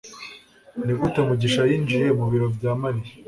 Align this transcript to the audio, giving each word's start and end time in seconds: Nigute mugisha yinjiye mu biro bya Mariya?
Nigute 0.83 1.19
mugisha 1.27 1.61
yinjiye 1.69 2.07
mu 2.19 2.25
biro 2.31 2.47
bya 2.55 2.71
Mariya? 2.81 3.11